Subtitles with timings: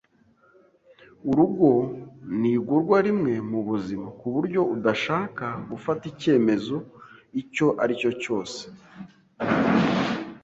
[1.29, 1.69] Urugo
[2.39, 6.75] nigurwa rimwe-mubuzima kuburyo udashaka gufata icyemezo
[7.41, 8.59] icyo aricyo cyose.